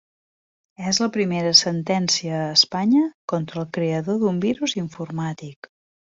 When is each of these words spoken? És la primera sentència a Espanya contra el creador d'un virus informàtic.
És 0.91 0.99
la 1.03 1.09
primera 1.17 1.51
sentència 1.59 2.39
a 2.39 2.47
Espanya 2.55 3.03
contra 3.35 3.61
el 3.67 3.69
creador 3.79 4.19
d'un 4.25 4.43
virus 4.49 4.77
informàtic. 4.83 5.73